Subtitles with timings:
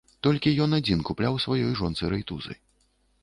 [0.27, 2.53] Толькі ён адзін купляў сваёй жонцы рэйтузы.